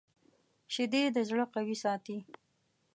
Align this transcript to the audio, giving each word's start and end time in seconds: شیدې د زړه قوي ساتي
شیدې 0.73 1.03
د 1.15 1.17
زړه 1.29 1.45
قوي 1.53 1.75
ساتي 1.83 2.17